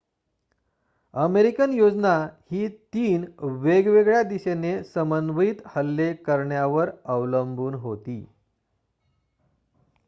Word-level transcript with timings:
American 1.13 1.73
योजना 1.73 2.13
ही 2.51 2.67
तीन 2.93 3.25
वेगवेगळ्या 3.61 4.23
दिशेने 4.23 4.73
समन्वित 4.83 5.61
हल्ले 5.65 6.11
करण्यावर 6.25 6.89
अवलंबून 7.05 7.73
होती 7.75 8.19